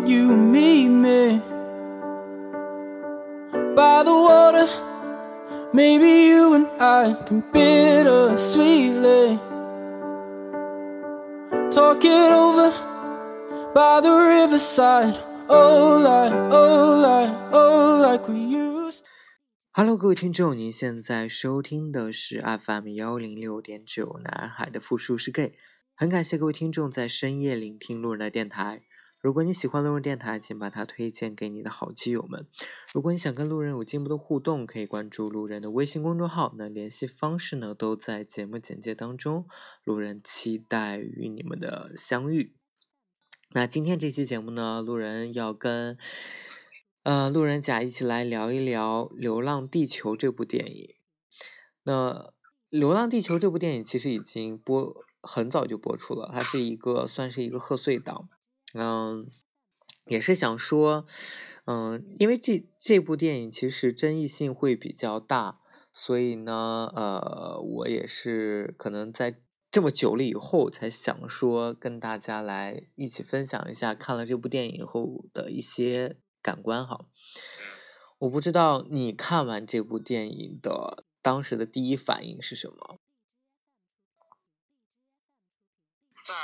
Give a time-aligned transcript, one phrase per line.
[0.00, 1.40] think you meet me
[3.74, 4.68] by the water.
[5.72, 9.38] Maybe you and I can bitter sweetly
[11.70, 12.72] talk it over
[13.74, 15.16] by the riverside.
[15.48, 19.04] Oh, like, oh, like, oh, like we used.
[19.72, 25.54] Hello，各位听众，您现在收听的是 FM 幺零六点九南海的复数是 gay，
[25.94, 28.82] 很感谢各位听众在深夜聆听路人的电台。
[29.20, 32.46] 如果你喜欢路人电台，请把它推荐给你的好基友们。
[32.94, 39.46] 如果你想跟路人有进一步的互动，可以关注路人的微信公众号，那联系方式呢都在节目简介当中。
[39.84, 42.54] 路人期待与你们的相遇。
[43.50, 45.98] 那今天这期节目呢，路人要跟
[47.02, 50.94] 呃路人甲一起来聊一聊《流浪地球》这部电影。
[51.82, 52.12] 那
[52.70, 58.30] 《流浪地球》这部电影其实已经播很早就播出了，它是一个算是一个贺岁档。
[58.74, 59.30] 嗯，
[60.06, 61.06] 也是想说，
[61.66, 65.60] 嗯，因为这这部电影其实争议性会比较大，
[65.92, 69.40] 所以呢，呃，我也是可能在。
[69.72, 77.06] 这么久了以后，才想说跟大家来一起分享一下看了这部电影以后的一些感官哈。
[78.18, 82.98] 我不知道你看完这部电影的当时的第一反应是什么。
[86.26, 86.34] 在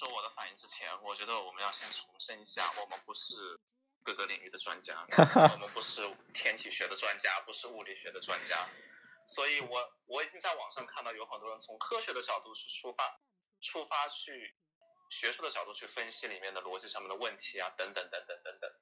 [0.00, 3.60] 说我的反应之前，我觉得我们要先重申一下，我们不是
[4.02, 5.06] 各个领域的专家，
[5.52, 6.00] 我们不是
[6.32, 8.66] 天体学的专家，不是物理学的专家。
[9.26, 13.20] 所以，我我已经在网上看到有很多人从科学的角度去出发，
[13.60, 14.56] 出发去
[15.10, 18.72] 学术的角度去分析里面的逻辑上面的问题啊，等等等等等等。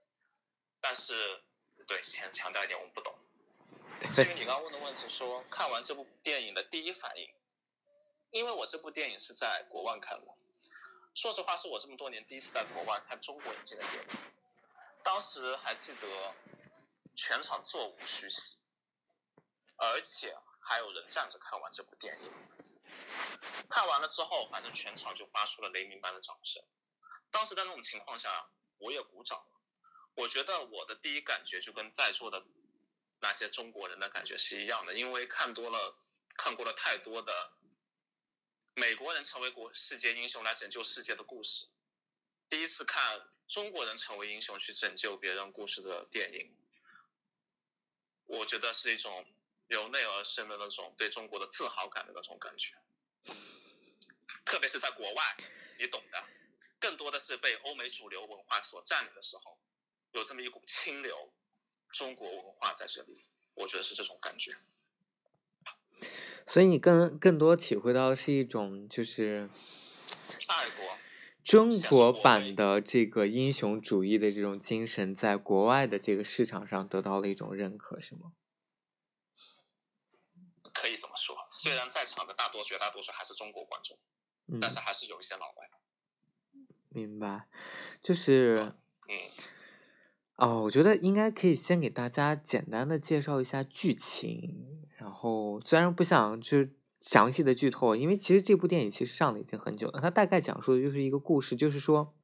[0.80, 1.42] 但是，
[1.88, 3.12] 对，先强调一点，我们不懂。
[4.14, 7.28] 至于你刚刚问的问题，说看完这部电影的第一反应，
[8.30, 10.37] 因为我这部电影是在国外看的，
[11.18, 14.08] 说实话，是我这么多年第一次在国外看中国引进的电影。
[15.02, 16.32] 当时还记得
[17.16, 18.58] 全场座无虚席。
[19.78, 22.32] 而且还有人站着看完这部电影，
[23.68, 26.62] 看完了之后，反正全场就发出了雷鸣般的掌声。
[27.32, 28.48] 当时在那种情况下，
[28.78, 29.44] 我也鼓掌。
[30.14, 32.44] 我觉得我的第一感觉就跟在座的
[33.20, 35.96] 那些中国人的感觉是一样的，因为看多了，
[36.36, 37.52] 看过了太多的
[38.78, 41.66] 美国人成为国世界英雄来拯救世界的故事，
[42.48, 46.56] 第一次看中国人成为英雄去拯救别人故事的电影，
[48.26, 49.26] 我觉得是一种。
[49.66, 52.72] 由内而生的那种对中国的自豪感的那种感觉，
[54.46, 55.36] 特别是在国外，
[55.78, 56.24] 你懂的，
[56.80, 59.60] 更多的是被欧美主流文化所占领的时候，
[60.12, 61.30] 有这么一股清流，
[61.92, 64.52] 中国文化在这里，我觉得是这种感觉。
[66.48, 69.50] 所以你更更多体会到是一种就是
[70.46, 70.96] 爱国，
[71.44, 78.32] 中国版的这个英雄主义的这种精神，在国外的这个市场上得到了一种认可，是吗？
[80.72, 83.98] 可以这么说，虽然在场的大多绝大多数还是中国观众，
[84.58, 85.70] 但是还是有一些老外。
[86.88, 87.46] 明白，
[88.00, 88.72] 就是，
[89.08, 89.18] 嗯，
[90.36, 102.14] 哦，我觉得应该可以先给大家简单的介绍一下剧情，然后虽然不想去详细的剧透，因为其实这部电影其实上了已经很久了，它大概讲述的就是一个故事，就是说，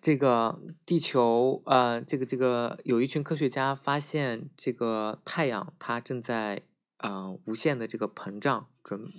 [0.00, 6.62] 这个地球，呃，这个这个有一群科学家发现这个太阳它正在。
[6.98, 9.12] 嗯，无限的这个膨胀，准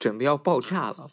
[0.00, 1.12] 准备要爆炸了。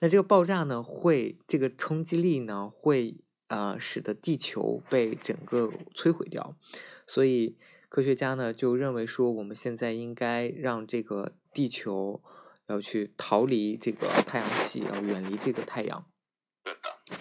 [0.00, 6.56] 那这个爆炸呢，会这个冲击力呢，会呃使得地球被整个摧毁掉。
[7.06, 7.56] 所以
[7.88, 12.22] 科学家呢就认为说，我们现在应该让这个地球
[12.66, 16.04] 要去逃离这个太阳系，要远离这个太阳。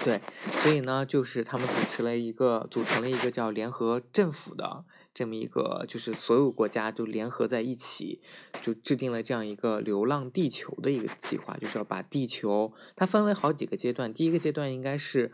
[0.03, 0.19] 对，
[0.63, 4.85] 所以呢，就是他们组成了一个，组成了一个叫联合政府的。
[5.13, 8.21] 这么一个，就是所有国家就联合在一起，
[8.61, 14.13] 就制定了这样一个流浪地球的一个计划，就是要把地球，它分为好几个阶段。
[14.13, 15.31] 第一个阶段应该是，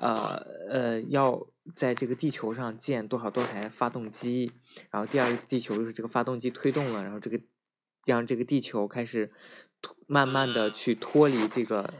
[0.00, 0.36] 呃
[0.68, 4.52] 呃，要在这个地球上建多少多少台发动机，
[4.90, 7.40] 然后第二个地球就是这个发动机推动了，然后这个
[8.04, 9.32] 让这个地球开始
[10.06, 11.92] 慢慢的去脱离这个。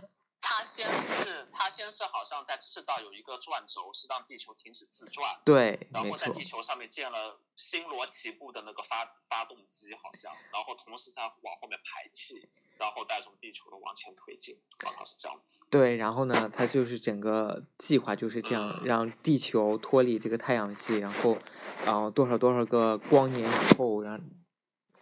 [1.86, 5.38] 先是好像在赤道有一个转轴，是让地球停止自转。
[5.44, 15.64] 对，然后在地球上面建了星罗棋布的那个发发动机，好像，然后同时在往后面排气，然后带动地球的往前推进，好像是这样子。
[15.70, 21.38] 对，然后呢，它就是整个计划就是这样，让地球脱离这个太阳系，然后，
[21.84, 24.20] 然后多少多少个光年以后，让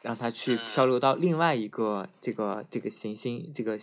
[0.03, 3.81] 让它去漂流到另外一个这个这个行星这个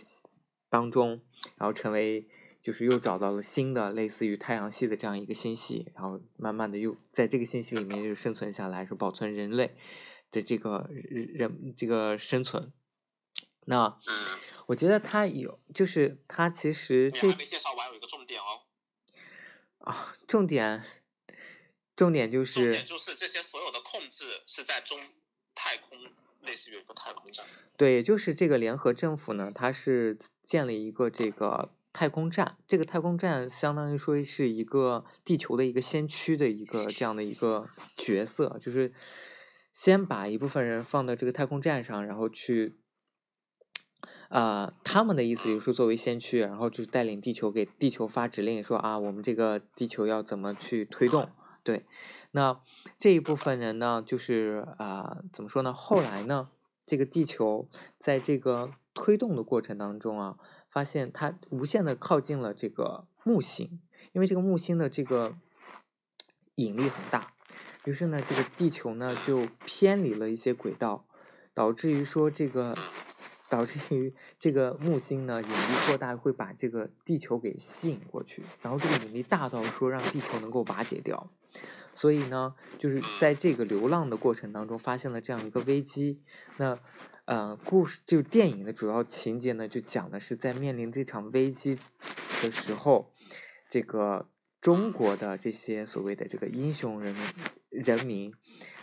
[0.70, 1.20] 当中，
[1.56, 2.28] 然后成为。
[2.62, 9.74] 就是又找到了新的类似于太阳系的这样一个星系，然后慢慢的又在这个星系里面就生存下来，是保存人类
[10.30, 12.72] 的这个人这个生存。
[13.64, 18.62] 那嗯，我觉得它有，就是它其实这你还没介绍完，有一个重点哦。
[19.78, 20.84] 啊，重点
[21.96, 24.98] 重点就是重点就是这些所有的控制是在中
[25.54, 25.98] 太空，
[26.42, 27.44] 类似于一个太空站。
[27.76, 38.92] 对，就是这个联合政府呢，它是建了一个这个太空站，这个太空站相当于说是一个地球的一个先驱的一个这样的一个角色，就是
[39.72, 42.78] 先把一部分人放到这个太空站上，然后去。
[44.30, 51.28] 呃，他们的意思就是，作为先驱，然后就带领地球给地球发指令，说啊，我们这个地球要怎么去推动？
[51.62, 51.84] 对，
[52.30, 52.58] 那
[52.98, 55.74] 这一部分人呢，就是啊、怎么说呢？
[55.74, 56.48] 后来呢，
[56.86, 57.68] 这个地球
[57.98, 60.38] 在这个推动的过程当中啊，
[60.72, 63.80] 发现它无限的靠近了这个木星，
[64.12, 65.36] 因为这个木星的这个
[66.56, 67.34] 引力很大，
[67.84, 71.04] 于是呢，这个地球呢就偏离了一些轨道，
[71.54, 72.76] 导致于说这个。
[73.52, 81.30] 导致于这个木星呢引力过大，会把这个地球给吸引过去，然后这个引力大到说让地球能够瓦解掉，
[81.94, 86.22] 所以呢，就是在这个流浪的过程当中发现了这样一个危机。
[86.56, 86.78] 那
[87.32, 91.78] 呃，故事就电影的主要情节呢，就讲的是在面临这场危机
[92.42, 93.10] 的时候，
[93.70, 94.28] 这个
[94.60, 97.16] 中国的这些所谓的这个英雄人
[97.70, 98.34] 人民，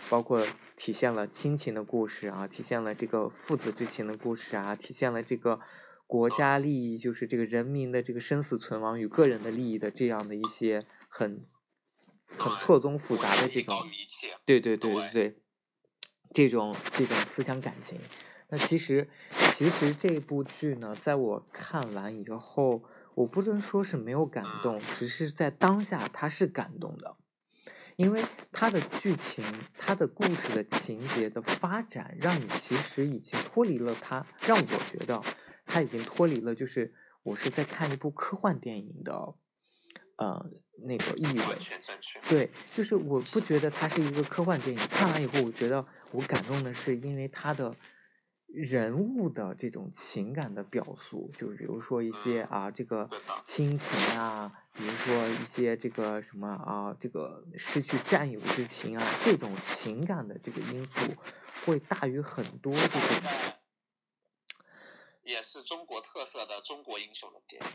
[0.10, 5.60] 包括体现了亲情的故事啊，体现了这个父子之情的故事啊，体现了这个
[6.08, 11.46] 国家利益，就是这个人民的这个生死存亡与个人的利益的这样的一些很
[12.26, 13.78] 很错综复杂的这种。
[14.44, 15.36] 对对对对对，
[16.34, 18.00] 这种这种思想感情。
[18.50, 19.08] 那其实
[19.54, 27.16] 其实这部剧呢，在我看完以后，我不能说是没有感动，只是在当下它是感动的，
[27.96, 29.44] 因为它的剧情、
[29.78, 35.22] 它的故事的情节的发展，让你其实已经脱离了它，让我觉得
[35.66, 39.36] 它已经脱离了，就是我是在看一部科幻电影的，
[40.16, 40.50] 呃，
[40.88, 41.44] 那个意味。
[42.28, 47.76] 对，就是我不觉得它是一个科幻电影，看完以后，我觉得我感动的是因为它的
[48.52, 53.10] 人物的这种情感的表述，就是比如说一些啊，这个
[53.46, 61.16] 亲情啊，比如说一些这个什么啊，这个失去战友之情啊，这种情感的这个因素
[61.66, 63.00] 会大于很多这种
[65.22, 67.70] 也是中国特色的中国英雄的电影。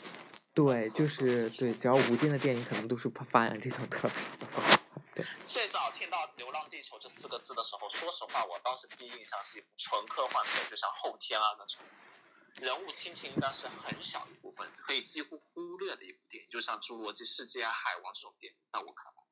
[0.54, 4.73] 对，就是对，只要吴京的电影可能都是发发扬这种特色的。
[5.14, 11.80] 对，最早听到“流浪地球”这四个字的时候，说实话，我当时第一印象是一部纯科幻片，就像《后天》啊那种。
[12.56, 18.58] 人物亲情应该是很小一部分，可以几乎忽略的一部电影，就像《侏罗纪世界》啊、《海王》这种电影。
[18.72, 19.22] 在我看来，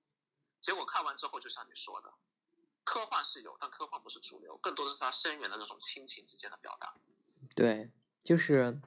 [0.60, 2.12] 结果看完之后，就像你说的，
[2.82, 6.96] 科幻是有，但科幻不是主流，更多的是它深远的那种亲情之间的表达。
[7.54, 7.92] 对，
[8.24, 8.80] 就是对，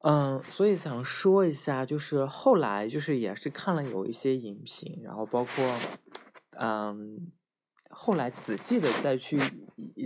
[0.00, 5.74] 嗯，所以想说一下，就是后来就是也是看了有一些影评，然后包括
[6.52, 7.32] 嗯，
[7.90, 9.40] 后来仔细的再去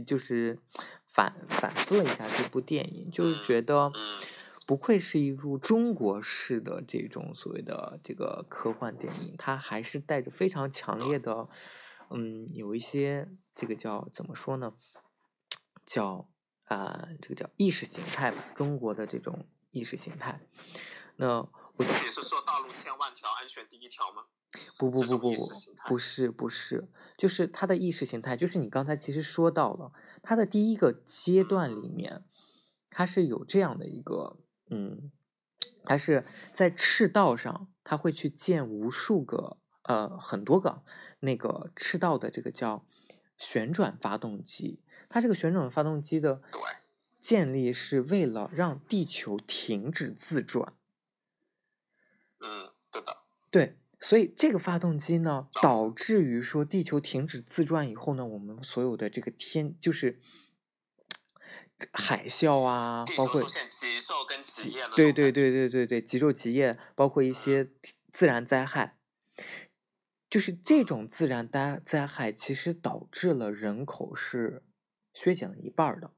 [0.07, 0.59] 就是
[1.07, 4.21] 反反思了一下这部电影，就是觉得嗯
[4.67, 11.49] 不愧是一部中国式的这种所谓的这个科幻电影，它还是带着非常强烈的，
[12.11, 14.73] 嗯，有一些这个叫怎么说呢？
[15.85, 16.29] 叫
[16.65, 20.41] 啊、这个叫意识形态吧，中国的这种意识形态。
[21.17, 21.41] 那
[21.77, 24.23] 我也是说道路千万条，安全第一条吗？
[24.79, 25.37] 不不不不不
[25.87, 32.25] 不是不是，就是它的意识形态，就是你刚才其实说到了，它的第一个阶段里面，
[32.91, 34.39] 它是有这样的一个
[34.69, 35.11] 嗯，
[35.85, 36.25] 它是
[36.55, 40.85] 在赤道上，它会去建无数个呃很多个
[41.21, 42.85] 那个赤道的这个叫
[43.39, 46.61] 旋转发动机，它这个旋转发动机的对
[47.23, 50.75] 建立是为了让地球停止自转。
[52.41, 53.19] 嗯，对的。
[53.51, 60.21] 对，所以这个发动机呢，哦导致于说地球停止自转以后呢，我们所有的这个天就是
[61.93, 67.71] 海啸啊，包括极昼跟极夜的对对对对对对，极昼极夜，包括一些
[68.11, 68.99] 自然灾害，
[70.29, 74.65] 就是这种自然灾灾害，其实导致了人口是
[75.15, 76.13] 削减了一半儿的。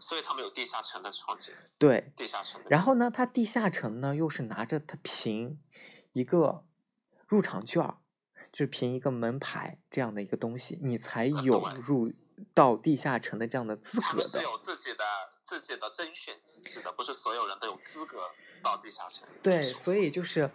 [0.00, 2.60] 所以他们有地下城的创建，对，地下城。
[2.68, 5.60] 然后呢，他地下城呢又是拿着它凭
[6.12, 6.64] 一个
[7.26, 7.98] 入场券儿，
[8.50, 12.12] 就是凭一个门牌这样的一个东西，你才 有入
[12.54, 14.16] 到地下城的这样的资格的。
[14.16, 15.04] 们是有自己的
[15.44, 18.18] 自己的甄选机制的，不是所有人都有资格
[18.62, 19.28] 到地下城。
[19.42, 20.50] 对，所以就是，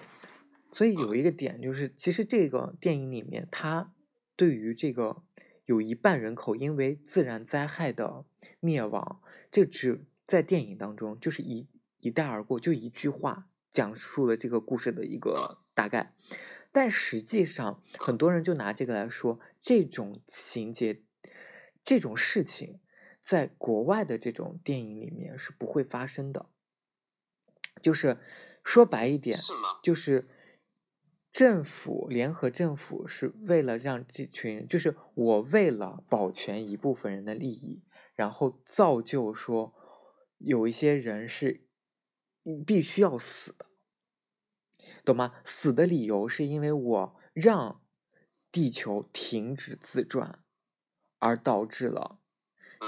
[0.71, 3.93] 所以有一个点就是，其实这个电影里面，它
[4.35, 5.23] 对于这个
[5.65, 8.25] 有一半人口因为自然灾害的
[8.59, 9.21] 灭亡，
[9.55, 11.69] 这只在电影当中就是一
[12.01, 16.13] 一带而过，就一句话讲述了这个故事的一个大概。
[16.73, 21.01] 但实际上，很多人就拿这个来说，这种情节、
[21.85, 22.81] 这种事情，
[23.23, 26.47] 在国外的这种电影里面是不会发生的。
[27.81, 28.17] 就是
[28.61, 29.39] 说白一点，
[29.81, 30.27] 就是
[31.31, 37.81] 政府联合政府是为了让这群，就是我为了保全一部分人的利益，
[38.15, 39.73] 然后造就说
[40.37, 41.67] 有一些人是
[42.65, 43.65] 必须要死的。
[45.03, 45.33] 懂吗？
[45.43, 47.81] 死的理由是因为我让
[48.51, 50.39] 地球停止自转，
[51.19, 52.17] 而导致了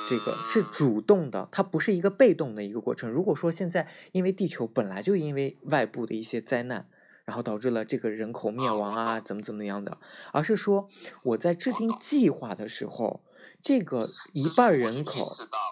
[0.10, 3.12] 这个是主动的，它不是一个被动的一个过程。
[3.12, 6.89] 如果说现在因为地球本来就因为外部的一些灾难，
[7.25, 10.00] 然后导致了这个人口灭亡啊，怎么怎么样的，
[10.34, 10.89] 而是说
[11.24, 13.24] 我在制定计划的时候，
[13.62, 15.22] 这个一半人口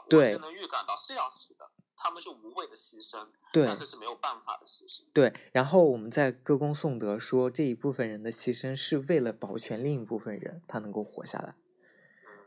[0.10, 1.70] 对能预感到是要死的。
[1.98, 5.06] 他们是无谓的牺牲，对，但是是没有办法的牺牲。
[5.14, 11.56] 对，然后我们在歌功颂德说这一部分人的牺牲是为了保全另一部分人他能够活下来，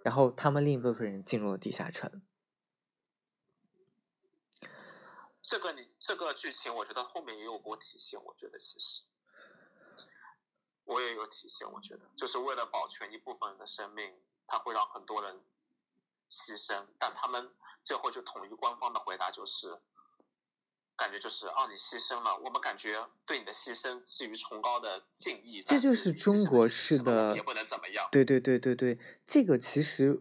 [0.03, 2.23] 然后他们另一部分人进入了地下城。
[5.43, 8.23] 这个你这个剧情，我觉得后面也有过体现。
[8.23, 9.03] 我觉得其实
[10.85, 14.13] 我也有体现，我觉得就是为了保全一部分人的生命，
[14.49, 15.37] 他会让很多人
[16.29, 17.49] 牺牲，但他们。
[17.85, 19.79] 最后就统一官方的回答就是，
[20.95, 25.63] 感觉就是哦，你牺牲了，我们感觉对你的牺牲至于崇高的敬意。
[25.63, 28.07] 这就是中国式的，也不能怎么样。
[28.13, 30.21] 对对对对对，这个其实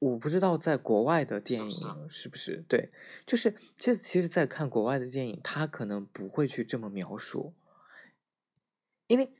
[0.00, 2.92] 我不知道在国外的电影是不是对，
[3.26, 7.54] 就是这其实，在看国外的电影，他可能不会去这么描述，
[9.06, 9.32] 因为，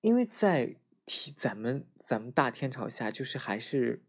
[0.00, 0.74] 因为在
[1.08, 4.04] 提咱们咱们大天朝下，就是还是。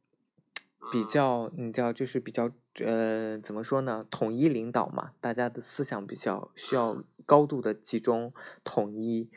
[0.93, 4.07] 比较，你知道，就是比较，呃，怎么说呢？
[4.09, 9.29] 统一领导嘛，大家的思想比较需要高度的集中统一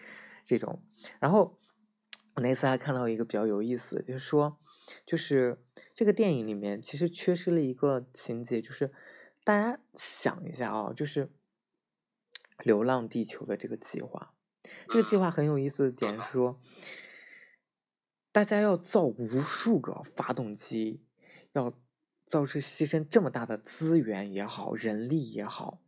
[0.47, 0.83] 这种。
[1.19, 1.59] 然后
[2.35, 4.57] 我那次还看到一个比较有意思，就是说，
[5.05, 5.61] 就是
[5.93, 8.91] 这个电影里面其实缺失了一个情节，就是
[9.45, 11.27] 大家想一下啊，就是
[12.63, 14.33] 《流浪地球》的这个计划，
[14.89, 16.61] 这个计划很有意思的点是说，
[18.33, 21.05] 大家要造无数个发动机。
[21.53, 21.79] 要
[22.25, 25.83] 造出牺牲这么大的资源也好，人力也好，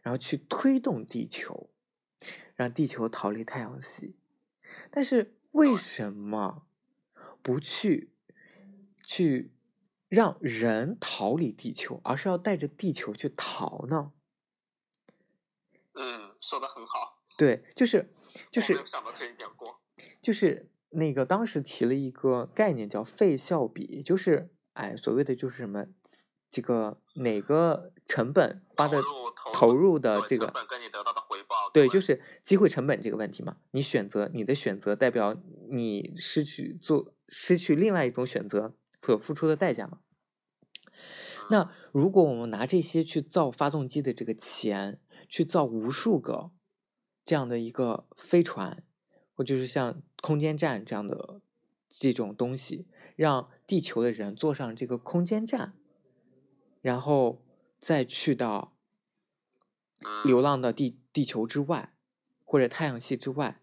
[0.00, 1.68] 然后去推动地球，
[2.54, 4.16] 让地球逃离太阳系。
[4.90, 6.66] 但是为什么
[7.42, 8.14] 不去
[9.04, 9.52] 去
[10.08, 14.14] 让人逃离地球，而是要带着地球去逃呢？
[15.92, 17.22] 嗯，说的很好。
[17.36, 18.14] 对，就是
[18.50, 19.82] 就是想到这一点过，
[20.22, 24.50] 就是那个当时提了一个概念叫费效比，就是。
[24.72, 25.84] 哎，所谓的就是什么，
[26.48, 29.02] 这个哪个成本花的
[29.52, 30.50] 投入的这个
[31.74, 33.56] 对，就是机会成本这个问题嘛。
[33.72, 35.36] 你选择你的选择代表
[35.70, 39.98] 你失去做失去另外一种选择所付出的代价嘛。
[41.50, 46.52] 那如果我们拿这些去造发动机的这个钱，去造无数个
[47.24, 48.84] 这样的一个飞船，
[49.40, 51.40] 或就是像空间站这样的
[51.88, 52.86] 这种东西。
[53.16, 55.74] 让地球的人坐上这个空间站，
[56.80, 57.42] 然后
[57.78, 58.74] 再去到
[60.24, 61.94] 流浪的地地球之外，
[62.44, 63.62] 或者太阳系之外，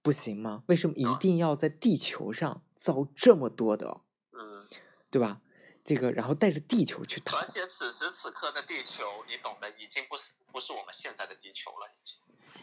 [0.00, 0.64] 不行吗？
[0.68, 4.02] 为什么一定要在地球上造这么多的？
[4.32, 4.66] 嗯，
[5.10, 5.42] 对吧？
[5.84, 7.38] 这个，然后带着地球去逃。
[7.38, 12.18] 而且此时此刻的地球，你懂的，已经不是不是我们现在的地球了，已经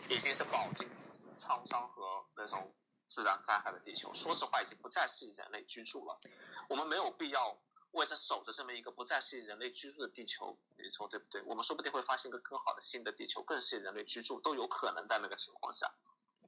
[0.10, 0.90] 已经是饱经
[1.36, 2.74] 沧桑和那种。
[3.10, 6.20] 自然灾害的地球，说实话已经不再是人类居住了。
[6.68, 7.58] 我们没有必要
[7.92, 11.42] 为着守着这么一个不再是人类居住的地球，你说对不对？
[11.44, 15.90] 我们说不定会发现一个更好的新的地球，更适合人类居住，都有可能在那个情况下。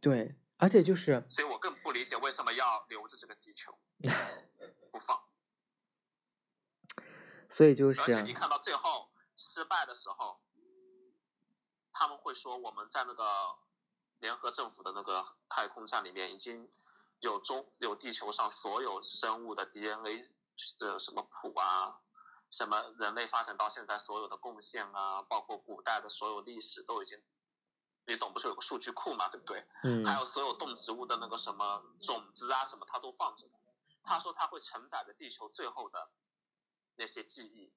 [0.02, 3.80] 对，而且就是，所以我更不理解为什么要留着这个地球
[4.92, 5.18] 不放。
[7.50, 10.42] 所以就是，而且你看到最后失败的时候，
[12.00, 13.26] 他们会说我们在那个。
[14.22, 16.70] 联合政府的那个太空站里面已经
[17.22, 20.30] 有中有地球上所有生物的 DNA
[20.78, 22.02] 的什么谱啊，
[22.52, 27.24] 什么人类发展到现在所有的贡献啊，包括古代的所有历史都已经，
[28.08, 29.66] 你懂不是有个数据库嘛，对不对？
[29.84, 30.06] 嗯。
[30.06, 33.48] 还有所有动植物的那个什么种子啊什么，它都放着。
[34.04, 36.10] 他说他会承载着地球最后的
[36.98, 37.72] 那些记忆，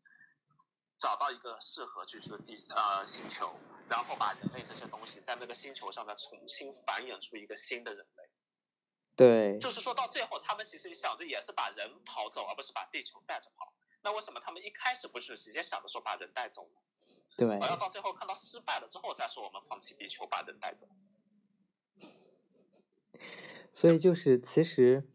[0.99, 3.55] 找到一个适合居住的地呃星球，
[3.89, 8.25] 然后把人类这些东西在那个星球上再重新繁衍出一个新的人类。
[9.15, 13.73] 对，就是说到最后，他们其实想着也是把人逃走，而不是把地球带着跑。
[14.03, 16.81] 那为什么他们一开始不是直接想着说把人带走呢？
[17.37, 20.87] 对，而要到最后看到失败了之后再说我们放弃地球把人带走。
[23.71, 25.09] 所以就是其实，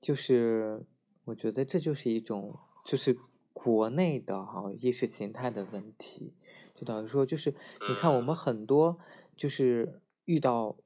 [0.00, 0.86] 就是
[1.24, 3.16] 我觉得这就是一种就是
[3.52, 6.34] 国内的哈意识形态的问题，
[6.80, 7.50] 就等于说就是
[7.88, 8.98] 你看我们很多
[9.36, 10.76] 就是遇到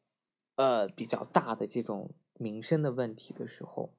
[0.56, 3.94] 呃比较大的这种民生的问题的时候，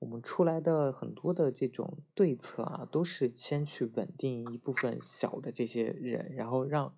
[0.00, 6.92] 我们出来的很多的这种对策啊，都是先去稳定一部分小的这些人，然后让。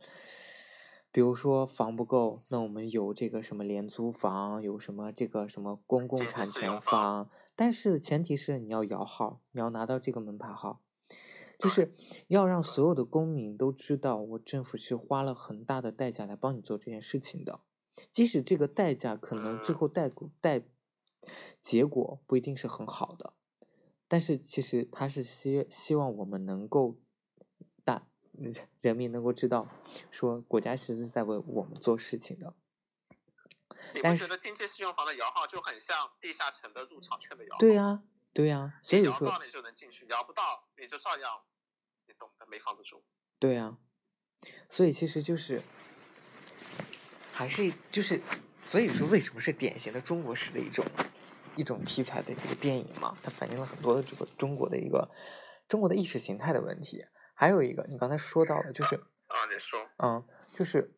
[1.15, 10.81] 比如说房不够，那我们有这个什么廉租房，有什么这个什么公共产权房，但是前提是你要摇号，你要拿到这个门牌号，
[11.63, 11.95] 就是
[12.29, 17.61] 要让所有的公民都知道，我政府是花了很大的代价来帮你做这件事情的，
[18.11, 20.63] 即使这个代价可能最后带带
[21.63, 23.33] 结果不一定是很好的，
[24.09, 26.97] 但是其实他是希希望我们能够
[27.85, 28.07] 大。
[28.81, 29.69] 人民能够知道，
[30.11, 32.55] 说国家其实是在为我们做事情的。
[33.95, 37.59] 你不觉得经济适用房的摇号就很像地下城的入场券的摇号？
[37.61, 38.03] 对呀，
[38.33, 38.81] 对呀。
[38.83, 41.43] 所以说，摇到你就能进去，摇不到你就照样，
[42.13, 43.03] 你懂的，没房子住。
[43.39, 43.79] 对啊，
[44.69, 45.63] 所以其实就是，
[47.33, 48.21] 还是就是，
[48.61, 50.85] 所以说为什么是典型的中国式的一种
[51.57, 53.17] 一种题材的这个电影嘛？
[53.23, 55.11] 它反映了很多的这个中国的一个
[55.69, 57.07] 中国的意识形态的问题。
[57.35, 60.23] 还有一个，你刚才说到的，就是啊，你说，嗯，
[60.55, 60.95] 就是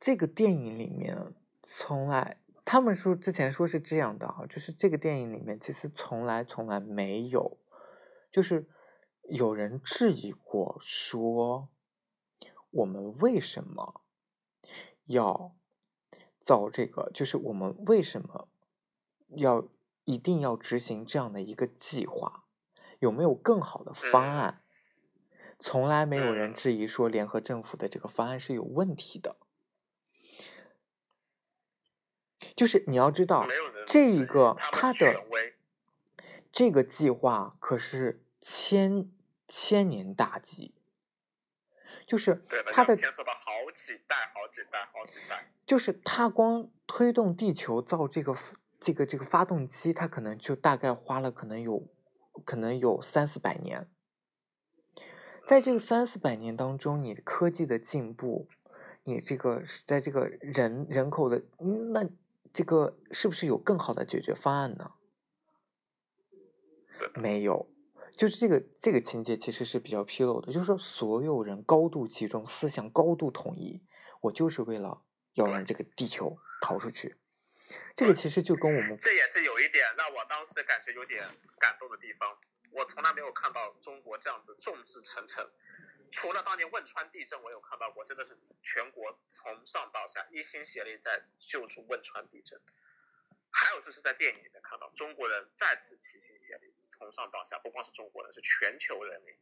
[0.00, 7.58] 这个电影里面从来，他们说之前说是这样的啊，就是这个电影里面其实从来从来没有，
[8.30, 8.68] 就是
[9.28, 11.68] 有人质疑过说，
[12.70, 14.02] 我们为什么
[15.04, 15.54] 要
[16.40, 18.48] 造这个，就是我们为什么
[19.28, 19.68] 要
[20.04, 22.44] 一定要执行这样的一个计划。
[22.98, 24.62] 有没有更好的方案？
[25.58, 29.36] 从来没有人质疑说联合政府的这个方案是有问题的。
[32.56, 33.46] 就是你要知道，
[33.86, 35.24] 这一个他的
[36.52, 39.10] 这个计划可是千
[39.48, 40.74] 千年大计，
[42.06, 45.52] 就是他的牵涉到好几代、好几代、好几代。
[45.66, 48.36] 就是他光推动地球造这个
[48.80, 51.86] 这个这个发动机，他可能就大概花了可能有。
[52.46, 53.86] 可能有三四百年，
[55.46, 58.48] 在这个三四百年当中，你科技的进步，
[59.02, 61.42] 你这个在这个人人口的，
[61.92, 62.08] 那
[62.54, 64.92] 这个是不是有更好的解决方案呢？
[67.14, 67.70] 没有，
[68.16, 73.82] 就是这个这个情节其实是比较纰漏的，就是说所有人高度集中，思想高度统一，
[74.20, 75.02] 我就是为了
[75.34, 77.16] 要让这个地球逃出去。
[77.94, 81.24] 这个其实就跟我们，这也是有一点让我当时感觉有点
[81.58, 82.36] 感动的地方。
[82.72, 85.44] 我从来没有看到中国这样子众志成城，
[86.12, 92.60] 除了当年汶川地震，我有看到过，真的是全国从上到下一心协力在救助汶川地震。
[93.50, 99.34] 还有就是在电影里面看到中国人再次齐心协力，从上到下，不光是中国人，是全球人民。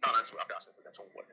[0.00, 1.30] 当然，主要表现是在中国人。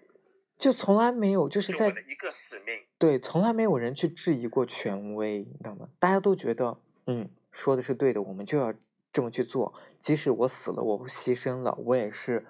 [0.59, 5.89] 就从来没有，就是在一个使命，对，从来没有人去质疑过权威，你知道吗？
[5.99, 8.73] 大家都觉得，嗯，说的是对的，我们就要
[9.11, 12.45] 这么去做，即使我死了，我牺牲了，我也是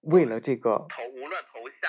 [0.00, 1.86] 为了这个投，无论投下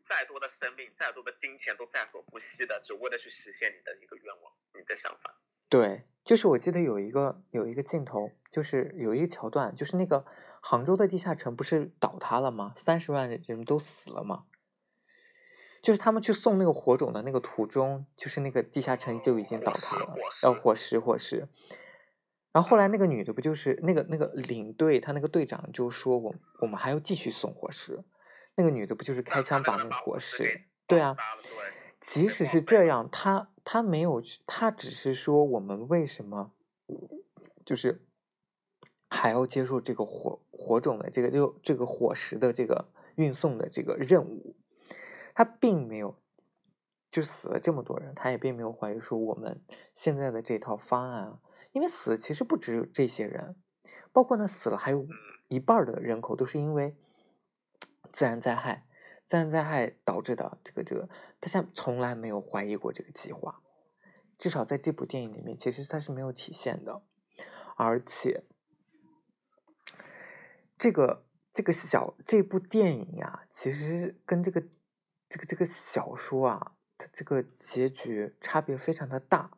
[0.00, 5.38] 再多的生命，再多的金钱，都在所不惜的，只为了去实现你的一个愿望，你的想法。
[5.68, 10.24] 对，就是我记得有一个有一个镜头，就是有一个桥段，就是那个
[10.60, 12.72] 杭州的地下城不是倒塌了吗？
[12.76, 14.44] 三十万人都死了吗？
[15.80, 21.48] 就是他们去送那个火种的那个途中，就是那个地下城就已经倒塌了，要火石火石。
[22.50, 28.02] 然后后来那个女的不就是那个那个领队，他那个队长就说我我们还要继续送火石。
[28.56, 30.62] 那个女的不就是开枪把那个火石？
[30.88, 31.14] 对啊，
[32.00, 36.52] 即使是这样，他他没有去，他只是说我们为什么
[37.64, 38.04] 就是
[39.08, 44.56] 还要接受这个火火种的这个就这个火石的这个运送的这个任务。
[45.34, 46.16] 他并没有，
[47.12, 49.62] 就死了这么多人，他也并没有怀疑说我们
[49.94, 51.40] 现在的这套方案啊，
[51.72, 53.54] 因为死其实不只有这些人，
[54.12, 55.06] 包括呢死了还有
[55.46, 56.96] 一半的人口都是因为
[58.12, 58.84] 自然灾害，
[59.28, 61.08] 自然灾害导致的这个这个，
[61.40, 63.62] 大家从来没有怀疑过这个计划，
[64.38, 67.02] 至少在这部电影里面，其实它是没有体现的，
[67.76, 68.44] 而且
[70.78, 74.60] 这个这个小这部电影呀，其实跟这个
[75.28, 79.50] 这个这个小说啊，它这个结局差别非常的大。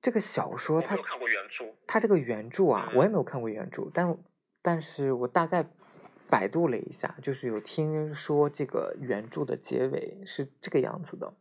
[0.00, 4.18] 这个小说它看过原著，它这个原著啊，嗯我也没有看过原著，但
[4.60, 5.70] 但是我大概
[6.32, 11.34] 百度了一下，就是有听说这个原著的结尾是这个样子的。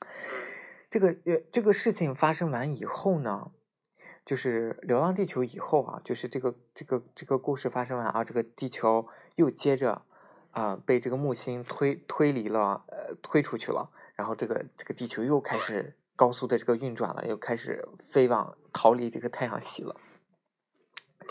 [0.00, 0.08] 嗯
[0.88, 3.52] 这个呃，这个事情发生完以后呢，
[4.24, 10.02] 就是《流浪地球》以后啊，就是这个这个这个故事发生完啊，这个地球又接着
[10.50, 19.94] 啊、被这个木星推推离了，呃推出去了，然后这个这个地球又开始高速的这个运转了，又开始飞往逃离这个太阳系了。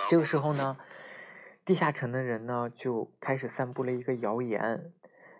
[0.09, 0.77] 这个时候呢，
[1.65, 4.91] 地下城的人呢就开始散布了一个谣言，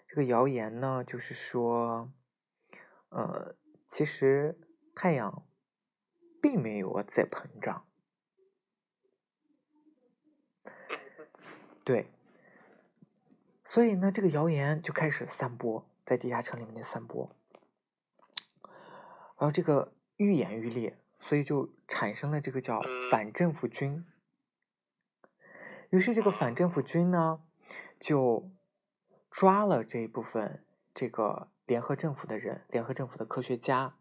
[0.07, 2.11] 这个谣言呢就是说，
[3.09, 3.55] 呃，
[3.87, 4.59] 其实
[4.93, 5.47] 太阳
[6.39, 7.87] 并没有在膨胀，
[11.83, 12.11] 对，
[13.65, 17.35] 所以呢，这个谣言就开始散播，在地下城里面的散播，
[18.61, 23.09] 然后这个愈演愈烈，所以就产生了这个叫嗯。
[23.09, 24.05] 反政府军。
[25.89, 27.41] 于是这个反政府军呢，
[27.99, 28.51] 就
[29.31, 33.95] 抓了这一部分这个联合政府的人，联合政府的科学家。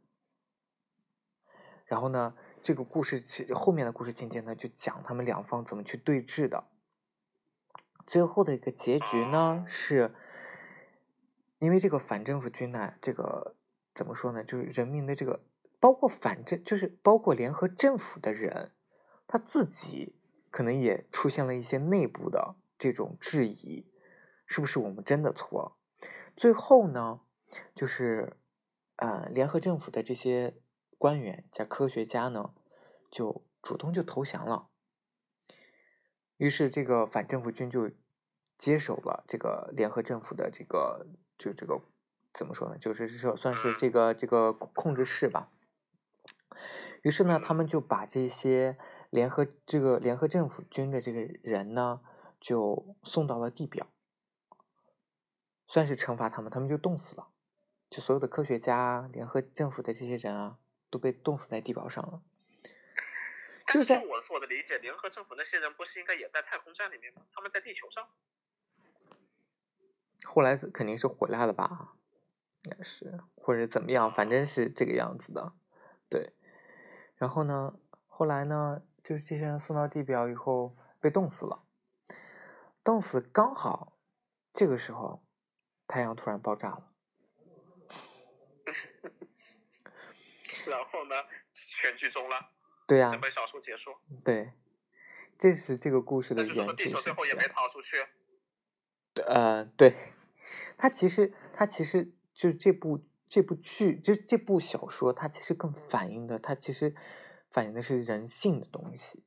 [1.86, 3.22] 然后呢，这个故事
[3.54, 6.64] 后面的故事情节呢，就讲他们两方怎么去对峙的。
[8.06, 10.14] 最后的一个结局呢，是
[11.58, 13.56] 因为这个反政府军呢，这个
[13.94, 15.40] 怎么说呢，就是人民的这个，
[15.80, 18.72] 包括反政，就是包括联合政府的人，
[19.26, 20.17] 他自己
[20.58, 23.86] 可能也出现了一些内部的这种质疑，
[24.44, 25.78] 是不是我们真的错？
[26.36, 27.20] 最后呢，
[27.76, 28.36] 就是
[28.96, 30.56] 呃，联合政府的这些
[30.98, 32.52] 官员加科学家呢，
[33.08, 34.68] 就主动就投降了。
[36.38, 37.92] 于是这个反政府军就
[38.58, 41.06] 接手了这个联合政府的这个
[41.38, 41.82] 就这个
[42.32, 42.76] 怎么说呢？
[42.78, 45.52] 就是说算是这个这个控制室吧。
[47.02, 48.76] 于是呢，他们就把这些
[49.10, 52.00] 联合这个联合政府军的这个人呢，
[52.40, 53.86] 就送到了地表，
[55.66, 57.28] 算是惩罚他们，他们就冻死了。
[57.90, 60.58] 就所有的科学家、联合政府的这些人啊，
[60.90, 62.22] 都被冻死在地表上了。
[63.66, 67.22] 但就是在据我我的理解，联合政府那些人不是应该也在太空站里面吗？
[67.32, 68.08] 他们在地球上。
[70.24, 71.94] 后来肯定是回来了吧，
[72.62, 75.52] 应该是或者怎么样，反正是这个样子的，
[76.10, 76.32] 对。
[77.16, 81.64] 然后呢，后来呢，就是这些人送到地表以后被冻死了，
[82.84, 83.96] 冻死刚好
[84.52, 85.24] 这个时候
[85.86, 86.92] 太阳突然爆炸了，
[90.66, 91.14] 然后呢，
[91.54, 92.50] 全剧终了，
[92.86, 93.96] 对呀、整本小说结束。
[94.22, 94.52] 对，
[95.38, 97.96] 这是这个故事的原著地球最后也没逃出去。
[99.26, 100.12] 呃，对，
[100.76, 106.94] 它其实它其实就是这部这部剧，就这部小说，它其实更反映的，它其实
[107.50, 109.24] 反映的是人性的东西。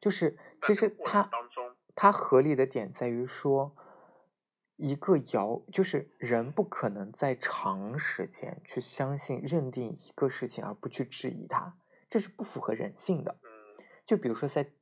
[0.00, 1.30] 就是其实它
[1.94, 3.76] 它合理的点在于说，
[4.76, 13.38] 一个谣就是人不可能在长时间去相信认定一个事情而不去质疑它，这是不符合人性的。
[13.42, 13.48] 嗯
[14.04, 14.72] 就比如说在嗯，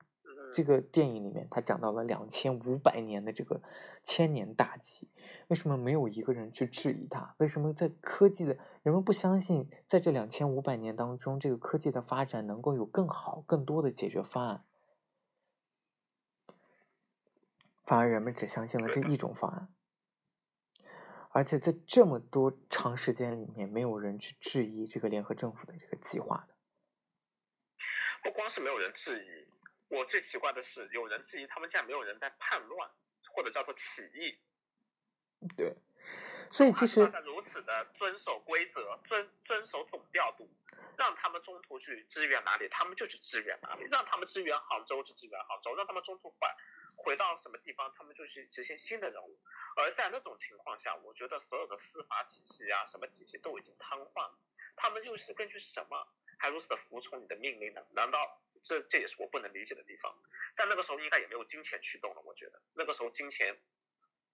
[0.52, 3.62] 这个电影里面，他讲到了两千五百年的这个
[4.02, 5.08] 千年大计，
[5.48, 7.34] 为什么没有一个人去质疑它？
[7.38, 14.64] 为什么在科技的人们不相信，在这两千五百年当中，这个科技的发展能够有更好、更多的解决方案？
[17.84, 19.68] 反而人们只相信了这一种方案，
[21.30, 26.54] 而且在这么多长时间里面，没有人去质疑这个联合政府的这个计划的。
[28.22, 29.48] 不光是没有人质疑，
[29.90, 32.88] 我最奇怪的是，有人质疑，他们现在没有人在叛乱，
[33.32, 34.38] 或者叫做起义。
[35.56, 35.74] 对，
[36.52, 40.48] 所以其实大家如此的遵守规则，遵遵守总调度，
[40.96, 46.48] 让他们中途去支援哪里，他们就去支援哪里；让他们支援杭州就支援杭州，让他们中途换
[46.94, 49.40] 回到什么地方，他们就去执行新的任务。
[49.76, 54.38] 而在那种情况下，我觉得所有的司法体系啊，什么体系都已经瘫痪了。
[54.76, 56.06] 他们又是根据什么
[56.38, 57.80] 还如此的服从你的命令呢？
[57.90, 60.14] 难道这这也是我不能理解的地方？
[60.54, 63.56] 在那个时候应该也没有金钱驱动了，我觉得那个时候金钱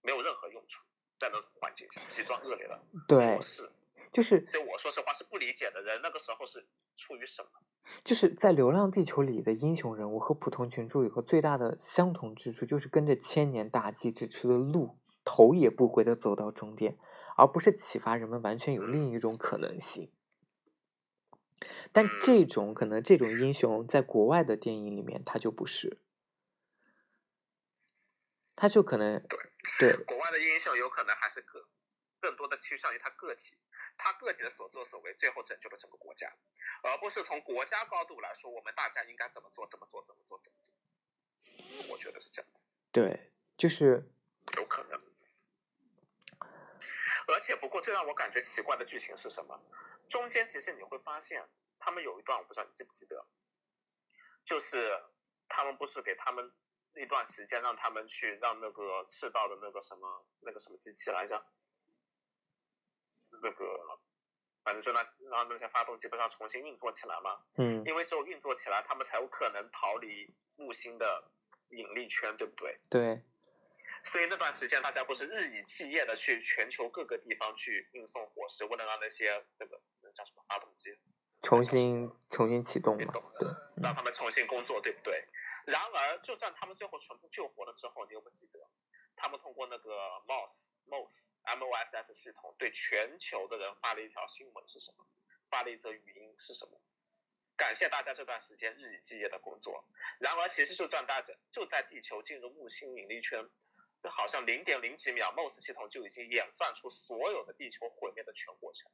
[0.03, 0.83] 没有任何用处，
[1.19, 3.71] 在那个环境下极端恶劣的对模，式。
[4.13, 6.65] 就是所以我说实话是不理解的人，那个时候是
[6.97, 7.51] 出于什么？
[8.03, 16.97] 就是在《流浪地球》里的英雄人物和普通群众有个最大的相同之处，就是跟着千年大计指出的路，头也不回的走到终点，
[17.37, 20.11] 而不是启发人们完全有另一种可能性。
[21.93, 25.99] 但这种可能这种英雄在国外的电影里面他就不是，
[28.55, 29.27] 他就可能
[29.79, 31.67] 对国外的英雄有可能还是个
[32.21, 33.57] 更多的趋向于他个体，
[33.97, 36.31] 他个体的所作所为最后拯救了整个国家，
[36.83, 40.73] 而不是从国家高度来说我们大家应该怎么做怎么做怎么做怎么做。
[41.89, 42.67] 我觉得是这样子。
[42.93, 44.11] 对，就是
[44.57, 45.01] 有可能。
[47.29, 49.61] 而且，不过最让我感觉奇怪的剧情是什么？
[50.09, 51.47] 中间其实你会发现，
[51.79, 53.27] 他们有一段我不知道你记不记得，
[54.45, 55.03] 就是
[55.49, 56.53] 他们不是给他们
[56.95, 61.45] 一段时间让他们去让那个赤道的那个什么那个什么机器来着，
[63.43, 64.01] 那个
[64.65, 67.41] 反正就那让那些发动机不是要重新运作起来嘛？
[67.59, 71.31] 嗯，因为只有运作起来，他们才有可能逃离木星的
[71.69, 72.81] 引力圈，对不对？
[72.91, 73.23] 对。
[74.03, 80.97] 所以那段时间，大家不是日以继夜的去全球各个地方去运送伙食，为了让那些那个那叫什么发动机
[81.43, 83.49] 重新重新启动嘛，对，
[83.83, 85.23] 让他们重新工作，对不对？
[85.67, 88.59] 然而，就算他们最后全部救活了之后，你又不记得，
[89.15, 89.91] 他们通过那个
[90.27, 95.07] MOS MOS M O S S 系统对全球的人发了一条新闻是什么？
[95.51, 96.81] 发了一则语音是什么？
[97.57, 99.85] 感谢大家这段时间日以继夜的工作。
[100.19, 103.49] 然而，其实就算大家就在地球进入木星引力圈。
[104.09, 108.89] 好像零点零几秒，MOS 系统就已经演算出所有的地球毁灭的全过程。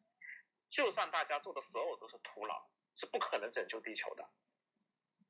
[0.73, 4.27] 就算大家做的所有都是徒劳，是不可能拯救地球的。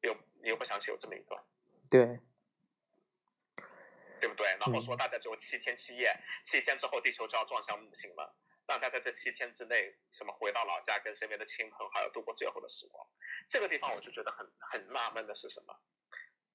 [0.00, 1.44] 有你又不想起有这么一段？
[1.90, 2.20] 对，
[4.20, 4.46] 对不对？
[4.60, 8.34] 然后说大家只有七天七夜，七天之后地球就要撞向木星了。
[8.66, 13.04] 大家在这七天之内，什么回到老家跟身边的亲朋好友度过最后的时光？
[13.48, 15.76] 这个地方我就觉得很很纳闷的是什么？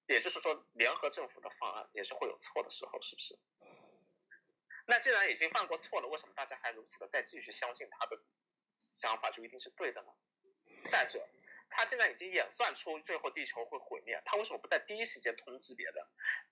[0.07, 3.37] 也就是说，联合政府的方案也是会有错的时候，是不是？
[4.85, 8.17] 那既然已经犯过错了，为什么大家还如此的再继续相信他的
[8.97, 10.07] 想法就一定是对的呢？
[10.89, 11.27] 再者，
[11.69, 15.95] 他既然已经演算出最后地球会毁灭，他为什么不在第一时间通知别人，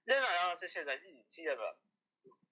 [0.03, 1.77] 仍然让这些人日以继夜的，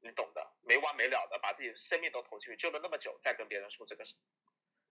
[0.01, 4.05] 你懂的，没完没了的把自己生命都投进去，救了那么久，再跟别人说这个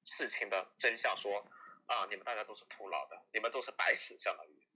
[0.04, 1.46] 事情的真相，说
[1.86, 4.66] 啊，你们大家都是徒劳的，你们都是白死，相当于。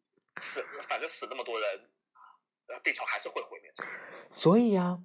[0.43, 1.91] 死，反正死那么多人，
[2.69, 3.73] 呃，地球还是会毁灭。
[4.31, 4.99] 所以呀，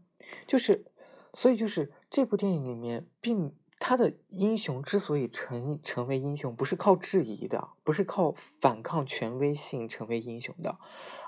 [0.48, 0.86] 就是，
[1.34, 10.78] 所以就是这部电影里面，并他的英雄之所以成成为英雄，不是靠质疑的，不是靠反抗权威性成为英雄的，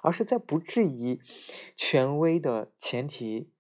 [0.04, 1.20] 而是在不质疑
[1.76, 3.52] 权威的前提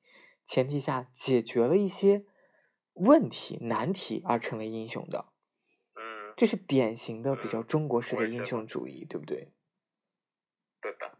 [0.45, 2.23] 前提下，解决了一些
[2.93, 5.25] 问题难题而成为英雄的。
[5.95, 9.51] 嗯，这是典型的比较中国式的英雄主义，对不对？
[10.79, 11.17] 对的，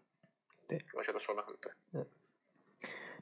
[0.68, 1.72] 对，我觉得说的很对。
[1.94, 2.08] 嗯，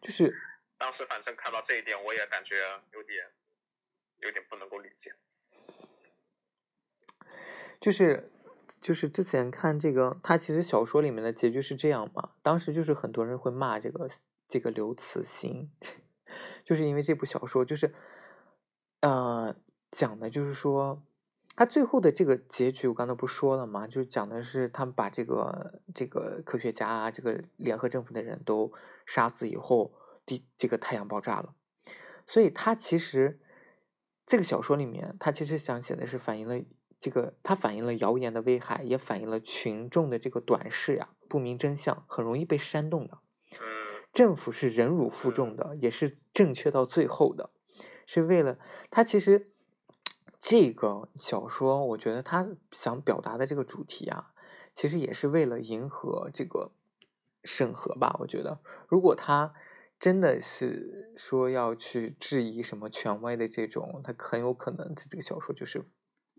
[0.02, 0.36] 就是
[0.78, 2.58] 当时反正看到这一点，我也感觉
[2.92, 3.32] 有点
[4.21, 5.13] 有点不能够理解。
[7.79, 8.31] 就是
[8.79, 12.31] 就是之前看这个，他其实小说里面的结局是这样嘛？
[12.41, 14.10] 当时就是很多人会骂这个
[14.47, 15.71] 这个刘慈欣，
[16.63, 17.93] 就是因为这部小说就是
[19.01, 19.55] 呃
[19.91, 21.03] 讲的就是说。
[21.53, 23.86] 他最后的这个结局，我刚才不说了吗？
[23.86, 28.71] 就是讲的是他们把这个这个科学家啊，这个联合政府的人都
[29.05, 29.93] 杀死以后，
[30.25, 31.53] 地这个太阳爆炸了。
[32.25, 33.39] 所以他其实
[34.32, 36.63] 这个小说里面，他其实想写的是反映了
[37.02, 43.17] 这个，他反映了谣言的危害，也反映了群众的这个短视呀，不明真相，很容易被煽动的。
[44.13, 47.50] 政府是忍辱负重的，也是正确到最后的，
[48.06, 48.58] 是为了
[48.89, 49.50] 他其实。
[50.39, 54.32] 这个小说，我觉得他想表达的这个主题啊，
[54.74, 56.72] 其实也是为了迎合这个
[57.44, 58.15] 审核吧。
[58.22, 59.54] 我觉得，如果他
[60.02, 65.86] 真的是说要去质疑什么权威的这种，他很有可能这个小说就是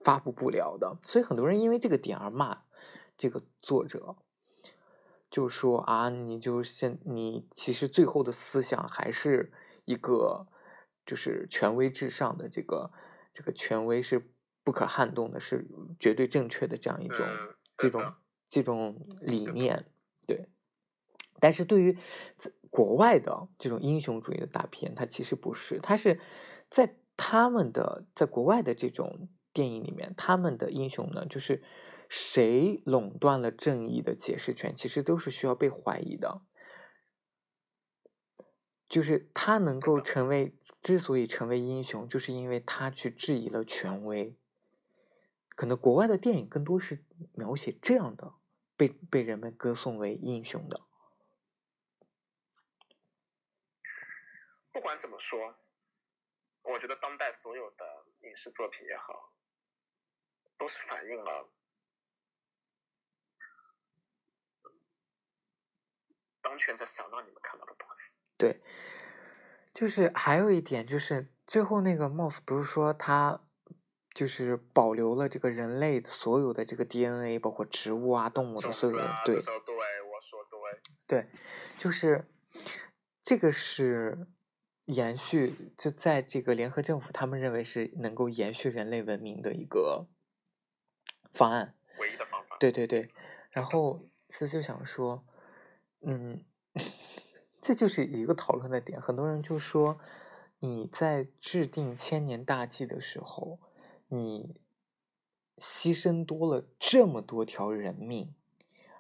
[0.05, 0.98] 发布不了的。
[1.03, 2.64] 所以很多人因为这个点而骂
[3.16, 4.16] 这个作者，
[5.31, 9.51] 就说啊，你就现你其实最后的思想还是
[9.87, 10.46] 一个
[11.07, 12.90] 就是权威至上的这个。
[13.35, 14.31] 这个权威是
[14.62, 15.66] 不可撼动的，是
[15.98, 17.27] 绝对正确的这样一种
[17.79, 18.14] 这种
[18.46, 19.87] 这种理念，
[20.27, 20.51] 对。
[21.42, 21.98] 但是对于
[22.70, 26.20] 国外的这种英雄主义的大片，它其实不是，它是
[26.70, 31.64] 在他们的在国外的这种电影里面，他们的英雄呢，就是
[32.09, 36.42] 谁垄断了正义的解释权，其实都是需要被怀疑的。
[38.88, 44.37] 就是他能够成为，之所以成为英雄，就是因为他去质疑了权威。
[45.48, 48.35] 可能国外的电影更多是描写这样的，
[48.76, 50.83] 被被人们歌颂为英雄的。
[54.72, 55.54] 不管怎么说，
[56.62, 59.32] 我觉得当代所有的影视作品也好，
[60.56, 61.50] 都是反映了
[66.40, 68.16] 当权者想让你们看到的东西。
[68.37, 68.61] 对，
[69.74, 73.44] 就是还有一点就是最后那个 Moss 不是说他
[74.14, 81.30] 就是保留了这个人类的所有的这个 DNA，包括植物啊、动物的所有的，对这时候对我说对，对，
[81.78, 82.26] 就是
[83.22, 84.26] 这个是
[84.92, 90.07] 延续，就在这个联合政府，他们认为是能够延续人类文明的一个
[91.33, 91.74] 方案。
[91.98, 92.57] 唯一的方法。
[92.61, 93.07] 对对对，
[93.50, 95.24] 然后其实就想说，
[96.00, 96.44] 嗯，
[97.61, 99.00] 这就是一个讨论的点。
[99.00, 99.98] 很多人就说，
[100.61, 103.59] 你在制定千年大计的时候，
[104.09, 104.61] 你
[105.59, 108.35] 牺牲多了这么多条人命，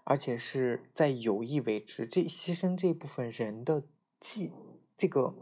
[0.04, 3.84] 而且是在有意为之，这牺牲这部分人的
[4.20, 4.52] 计，
[4.96, 5.34] 这个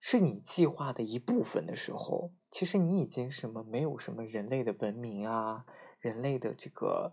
[0.00, 5.66] 是你计划的一部分的时候，其实你已经什么没有什么人类的文明啊，
[6.00, 7.12] 人类的这个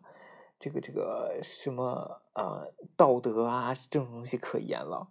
[0.58, 5.10] 这个这个什么呃道德啊这种东西可言了。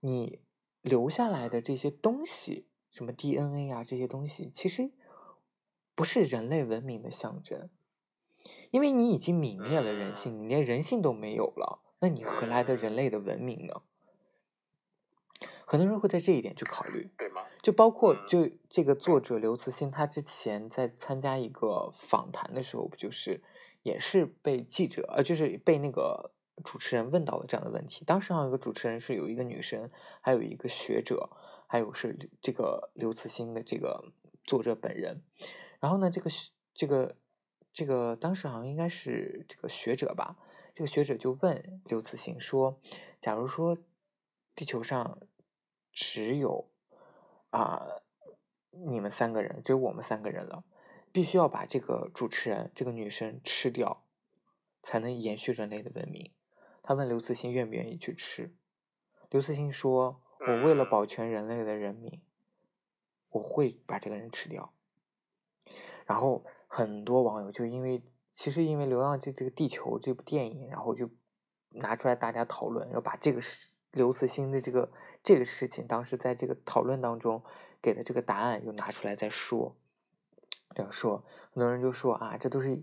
[0.00, 0.40] 你
[0.80, 4.90] 留下来的这些东西，什么 DNA 啊这些东西，其实
[5.94, 7.68] 不是人类文明的象征，
[8.70, 13.82] 因为你已经泯灭了人性，你连人性都没有了，那你何来的人类的文明呢？
[15.72, 17.10] 很多人会在这一点去考虑。
[17.16, 17.40] 对吗？
[17.62, 23.42] 就包括嗯就这个作者刘慈欣，他之前在参加一个访谈的时候，不就是
[23.82, 28.04] 也是被记者呃，就是被那个主持人问到了这样的问题。
[28.04, 31.30] 当时好像有个主持人是有一个女生，还有一个学者，
[31.66, 34.12] 还有是这个刘慈欣的这个
[34.44, 35.22] 作者本人。
[35.80, 36.30] 然后呢，这个
[36.74, 37.16] 这个
[37.72, 40.36] 这个当时好像应该是这个学者吧，
[40.74, 42.78] 这个学者就问刘慈欣说
[43.22, 43.78] ：“假如说
[44.54, 45.18] 地球上
[45.92, 46.68] 只有
[47.50, 47.86] 啊、
[48.70, 50.64] 你们三个人，只有我们三个人了，
[51.12, 54.02] 必须要把这个主持人这个女生吃掉，
[54.82, 56.32] 才能延续人类的文明。”
[56.82, 58.52] 他问刘慈欣愿不愿意去吃，
[59.30, 62.20] 刘慈欣说：“我为了保全人类的人民，
[63.30, 64.72] 我会把这个人吃掉。”
[66.06, 68.02] 然后很多网友就因为
[68.32, 71.08] 其实因为《流浪这这个地球》这部电影，然后就
[71.68, 73.40] 拿出来大家讨论，要把这个
[73.92, 74.90] 刘慈欣的这个
[75.22, 77.42] 这个事情，当时在这个讨论当中
[77.80, 79.76] 给的这个答案又拿出来再说，
[80.74, 82.82] 这样说，很多人就说啊，这都是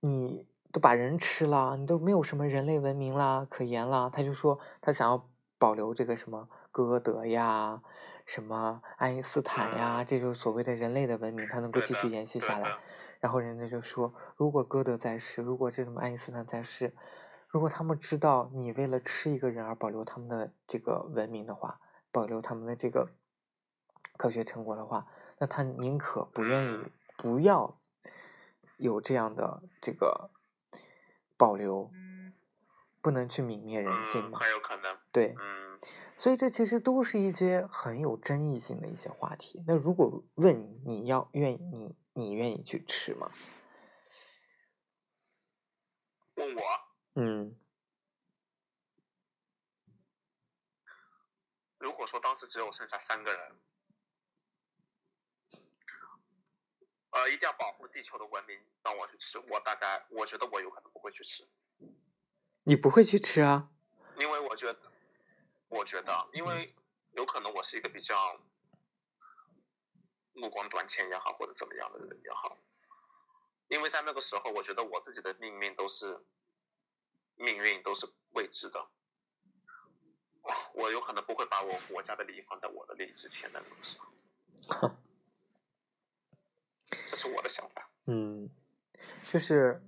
[0.00, 4.10] 你都把人吃了，你都没有什么人类文明啦可言啦。
[4.12, 5.28] 他就说他想要
[5.58, 7.82] 保留这个什么歌德呀。
[8.26, 12.68] 什么爱因斯坦呀，这就是所谓的人类的文明，他能够继续延续下来。
[13.20, 16.92] 然后人家就说，如果歌德在世，如果这什么爱因斯坦在世，
[17.48, 21.80] 如果他们知道你为了吃一个人而保留他们的这个文明的话，
[22.12, 23.08] 保留他们的这个
[24.16, 25.06] 科学成果的话，
[25.38, 26.78] 那他宁可不愿意
[27.16, 27.80] 不要
[28.76, 30.30] 有这样的这个
[31.36, 31.90] 保留，
[33.00, 34.38] 不能去泯灭人性嗯，嘛？
[34.38, 34.98] 很有可能。
[35.10, 35.78] 对，嗯，
[36.16, 39.64] 所以这其实都是一些很有争议性的一些话题。
[39.66, 43.30] 那如果问你，你要愿意你你愿意去吃吗？
[46.34, 46.62] 问我，
[47.20, 47.52] 嗯。
[51.78, 53.60] 如果说当时只有剩下三个人，
[57.10, 61.48] 呃，一定要保护地球的文明，让我去吃，我大概我觉得我有可能不会去吃，
[62.62, 63.68] 你不会去吃啊？
[64.16, 64.92] 因为我觉得，
[65.66, 66.72] 我觉得，因为
[67.14, 68.40] 有可能我是一个比较
[70.34, 72.56] 目光短浅也好，或者怎么样的人也好，
[73.66, 76.24] 因为在那个时候，我觉得我自己的命运都是
[77.38, 78.86] 命运都是未知的。
[80.74, 84.90] 我有可能不会把我国家的利益放在我的利益之前的那个时候，
[87.06, 87.90] 这是我的想法。
[88.06, 88.48] 嗯，
[89.30, 89.82] 就是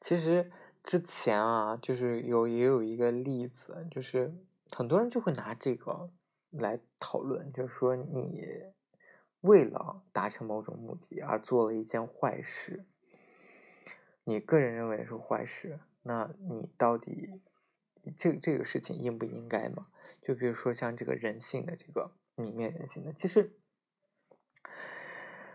[0.00, 0.52] 其实
[0.84, 4.32] 之前啊，就是有也有一个例子，就是
[4.70, 6.10] 很多人就会拿这个
[6.50, 8.40] 来讨论，就是说你
[9.40, 12.86] 为了达成某种目的而做了一件坏事，
[14.22, 17.30] 你个人认为是坏事，那你到底
[18.16, 19.88] 这这个事情应不应该嘛？
[20.22, 23.52] 就比如说像这个人性的这个泯灭人性的，其实。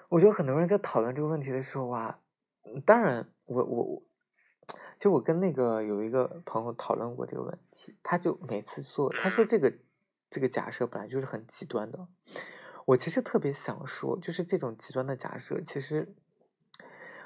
[0.09, 2.19] 我觉得很多人在讨论这个问题的时候啊，
[2.85, 4.03] 当然我我我，
[4.99, 9.73] 就我跟那个有一个朋友讨论过这个问题，他就每次做，他说这个
[10.29, 12.09] 这个假设本来就是很极端的。
[12.83, 16.13] 我其实特别想说，就是这种极端的假设，其实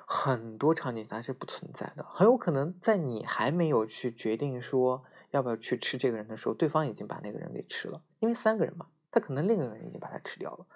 [0.08, 10.68] 很多场景它是不存在的，很有可能在你还没有去决定说要不要去吃这个人的时候，对方已经把那个人给吃了，因为三个人嘛，他可能另一个人已经把他吃掉了，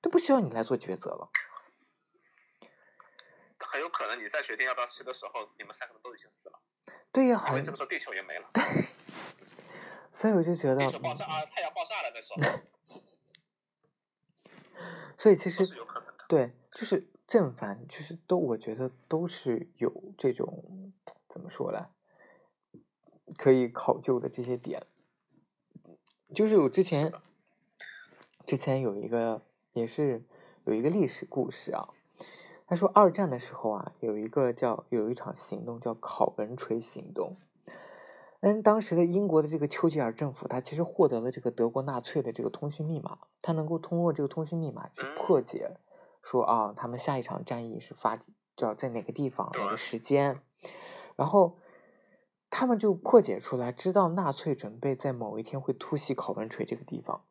[0.00, 1.30] 都不需要你来做抉择了。
[3.58, 6.58] 很很有可能你在决定要不要吃的时候，你们三个人都已经死了，
[7.12, 8.62] 对呀，因为这个时候地球也没了， 对
[10.10, 12.42] 所以我就觉得地，球爆炸啊，太阳爆炸了那时候，
[15.16, 16.24] 所以其实是有可能的。
[16.28, 20.94] 对，就是正反，就是都我觉得都是有这种
[21.28, 21.88] 怎么说呢，
[23.36, 24.86] 可以考究的这些点。
[26.34, 27.12] 就是我之前
[28.46, 29.42] 之前有一个
[29.74, 30.24] 也是
[30.64, 31.90] 有一个历史故事啊，
[32.66, 37.36] 他说二战的时候啊，有一个叫有一场行动叫考文垂行动。
[38.40, 45.76] 嗯，当时的英国的这个丘吉尔政府，他其实获得了这个德国纳粹的这个通讯密码，他能够通过这个通讯密码去破解，
[46.30, 48.18] 说啊，他们下一场战役是发
[48.54, 50.42] 就要在哪个地方、哪个时间，
[51.16, 51.58] 然后
[52.50, 57.24] 他们就破解出来，知道纳粹准备在某一天会突袭考文垂这个地方，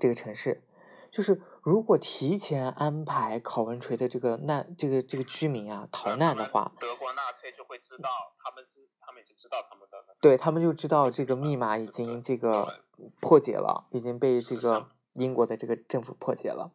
[0.00, 0.62] 这个城市。
[1.10, 8.08] 就是如果提前安排考文垂的这个难这个这个居民啊逃难的话，德国纳粹就会知道，
[8.42, 12.80] 他们知，他们已经知道他们的那个对他们就知道这个密码已经这个
[13.20, 16.72] 破解了，已经被这个英国的这个政府破解了。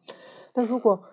[0.54, 1.04] 那如果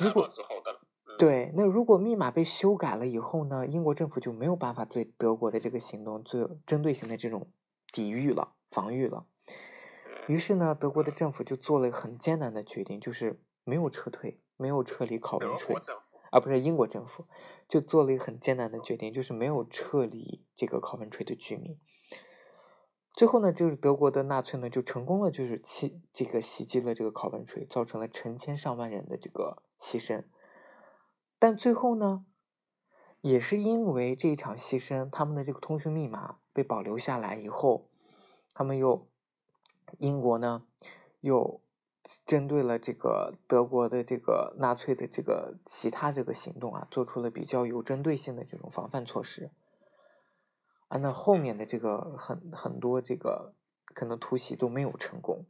[0.00, 0.72] 如果之后的，
[1.06, 7.50] 嗯，对，那如果密码被修改了以后呢，英国政府就没有办法对德国的这个行动做针对性的这种
[7.92, 9.26] 抵御了、防御了。
[10.28, 15.74] 于是呢，德国的政府就做了很艰难的决定，就是没有撤退，没有撤离考文垂
[16.30, 17.26] 啊，不是英国政府，
[17.68, 21.78] 就做了一个很艰难的决定，就是没有撤离这个考文垂的居民。
[23.14, 30.24] 最后呢，就是德国的纳粹呢就成功了，就是袭这个袭击了这个考文垂，造成了成千上万人的这个牺牲。
[31.38, 32.24] 但最后呢，
[33.20, 37.90] 也是因为这一场牺牲，他们的这个通讯密码被保留下来以后，
[38.54, 39.06] 他们又
[39.98, 40.64] 英国呢
[41.20, 41.60] 又
[42.24, 49.50] 针对了这个德国的这个纳粹的这个其他这个行动啊，做出了比较有针对性的这种防范措施。
[50.92, 53.54] 啊，那后面的这个很很多这个
[53.94, 55.46] 可能突袭都没有成功。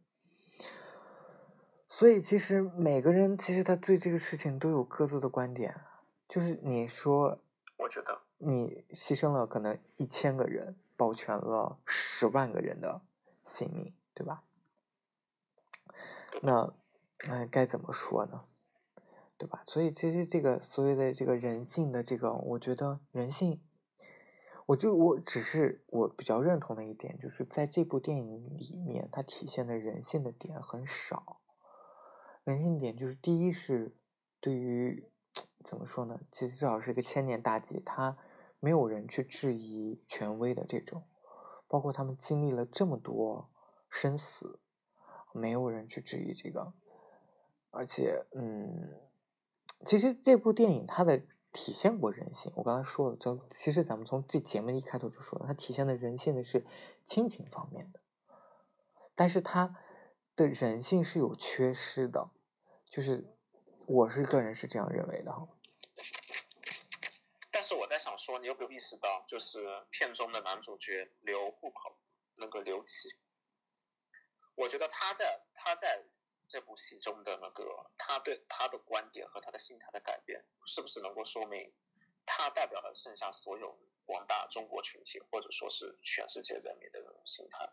[1.89, 5.81] 所以其实每个人其实他对这个事情都有各自的观点，
[6.29, 7.41] 就是你说
[7.77, 13.01] 我觉得你牺牲了可能一千个人，保全了十万个人的
[13.45, 14.45] 性命，对吧？
[16.41, 16.73] 那，
[17.29, 18.45] 哎，该怎么说呢？
[19.37, 19.65] 对吧？
[19.67, 23.61] 所以其实这个所谓的这个人性的这个，我觉得人性，
[24.67, 31.41] 我就我只是我比较认同的一点，就是在这部电影里面，它体现的人性的点很少。
[32.45, 33.97] 人性点就是第一是
[34.41, 35.09] 对于
[35.65, 36.21] 怎么说呢？
[36.31, 38.17] 其实至少是一个千年大计，他
[38.61, 41.05] 没有人去质疑权威的这种，
[41.69, 43.51] 包括他们经历了这么多
[43.89, 44.61] 生死，
[45.33, 46.73] 没有人去质疑这个，
[47.71, 49.01] 而且嗯，
[49.85, 51.23] 其实这部电影它的
[51.53, 56.67] 体现过人性，我刚才说了，就其实咱们从这节目一开头就说了，它体现的人性的是
[57.05, 58.01] 亲情方面的，
[59.15, 59.77] 但是它
[60.35, 62.31] 的人性是有缺失的，
[62.87, 63.37] 就是
[63.87, 65.47] 我是个人是这样认为的哈。
[67.51, 71.99] 但是我在想说，你有没有意识到，就是片中的男主角刘户口
[72.37, 73.11] 那个刘琦，
[74.55, 76.03] 我觉得他在他在
[76.53, 81.73] 这部戏中的那个他对他的观点和他的心态的改变，是不是能够说明
[82.27, 83.75] 他代表了剩下所有
[84.05, 87.71] 广大中国群体，或者说是全世界人民的那种心态？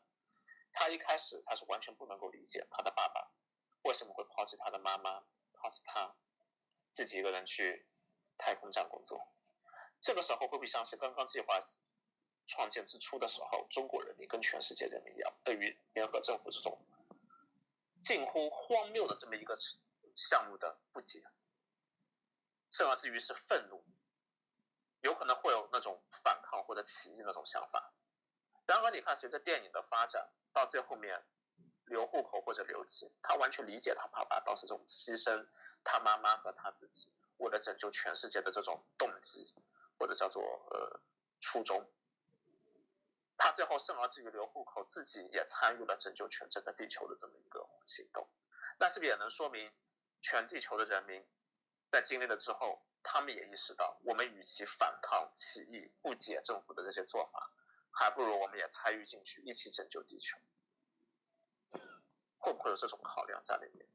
[0.72, 3.30] 他一开始他是完全不能够理解他的爸爸
[3.82, 5.26] 为什么会抛弃他的妈妈，
[5.56, 6.16] 抛弃他
[6.94, 7.86] 自己一个人去
[8.38, 9.28] 太空站工作。
[10.00, 11.60] 这个时候会不会像是刚刚计划
[12.48, 16.80] 创建之初的时候，中国人民跟全世界人民一样，对于联合政府这种
[18.04, 19.58] 近乎荒谬的这么一个
[20.16, 21.24] 项目的不解，
[22.72, 23.84] 甚而至于是愤怒，
[25.02, 27.94] 有可能会有那种反抗或者起义那种想法。
[28.66, 31.24] 然而，你看，随着电影的发展，到最后面，
[31.86, 35.48] 留户口或者留籍，他完全理解他爸爸当时这种牺牲
[35.84, 39.54] 他妈妈和他自己，为了拯救全世界的这种动机，
[39.98, 41.02] 或者叫做呃
[41.42, 41.90] 初衷。
[43.60, 48.26] 最后甚而至于留户口，自己也参与了拯救全整个地球的这么一个行动。
[48.80, 49.70] 那是不是也能说明，
[50.22, 51.28] 全地球的人民
[51.92, 57.52] 在经历了之后，他们也意识到，我们与其反抗、起义、不解政府的这些做法，
[57.92, 60.38] 还不如我们也参与进去，一起拯救地球。
[62.38, 63.86] 会不会有这种考量在里面？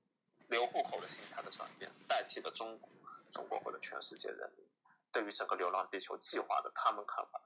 [0.49, 2.91] 留户口的心态的转变，代替了中国、
[3.33, 4.69] 中国或者全世界人民
[5.11, 7.41] 对于整个流浪地球计划的他们看法。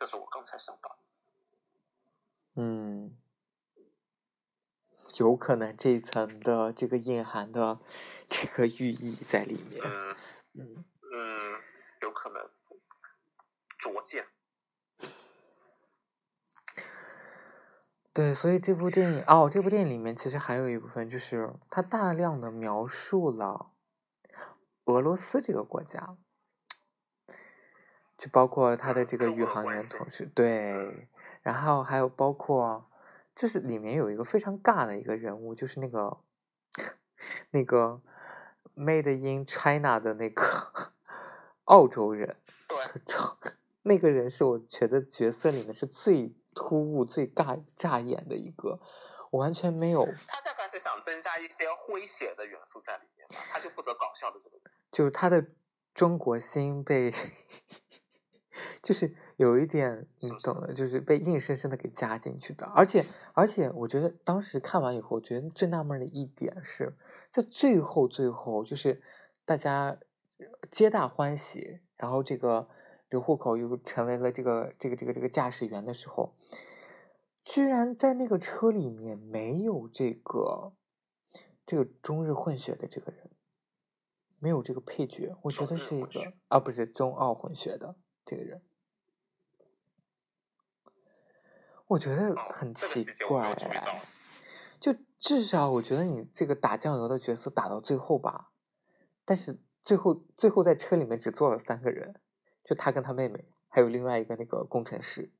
[0.00, 2.62] 这是我刚才想到的。
[2.62, 3.18] 嗯，
[5.18, 7.78] 有可能这一层的这个隐含的
[8.26, 9.82] 这个寓意在里面。
[9.84, 10.16] 嗯
[10.54, 11.60] 嗯，嗯，
[12.00, 12.48] 有可能
[13.76, 14.24] 拙见。
[18.14, 23.72] 对，所以这部电影哦，这部电影里面其实还有一部分就是它大量的描述了
[24.86, 26.16] 俄罗斯这个国家，
[28.20, 30.10] 就包括他的这个宇航员同。
[30.10, 31.08] 事，对，
[31.40, 32.86] 然后还有包括
[33.34, 36.18] 就是里面有一个非常尬的一个人物，就是那个
[37.50, 38.02] 那个
[38.76, 40.92] Made in China 的那个
[41.64, 42.36] 澳洲人，
[42.68, 42.78] 对，
[43.82, 48.78] 那个人是我觉得角色里面是最突兀、最尬炸眼的一个，
[49.30, 54.70] 我完全没有，他大概是想增加一些诙谐的元素在里面吧，他就负责搞笑的这个人。
[54.92, 55.46] 就是他的
[55.94, 57.14] 中国心被，
[58.82, 62.66] 就是有一点你懂的，就是被硬生生的给加进去的。
[62.66, 66.96] 而且而且，我觉得当时看完以后，我觉得最纳闷的一点是
[67.30, 69.02] 在最后最后，就是
[69.44, 69.98] 大家
[70.70, 72.68] 皆大欢喜，然后这个
[73.08, 76.34] 刘户口又成为了这个这个这个这个驾驶员的时候，
[77.44, 80.72] 居然在那个车里面没有这个
[81.66, 83.30] 这个中日混血的这个人。
[84.42, 86.08] 没有这个配角，我觉得是一个
[86.48, 87.94] 啊，不是中澳混血的
[88.30, 88.62] 这个人，
[91.88, 93.56] 我觉得哦很奇怪
[94.78, 98.52] 就至少我觉得你这个打酱油的角色打到最后吧，
[99.24, 102.20] 但是最后最后在车里面只坐了三个人，
[102.62, 105.32] 就他跟他妹妹，还有另外一个那个工程师，